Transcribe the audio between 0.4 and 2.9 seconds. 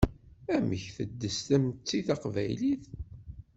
Amek teddes tmetti taqbaylit?